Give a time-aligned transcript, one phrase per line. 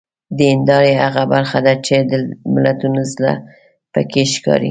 [0.35, 2.13] د هیندارې هغه برخه ده چې د
[2.53, 3.33] ملتونو زړه
[3.93, 4.59] پکې ښکاري.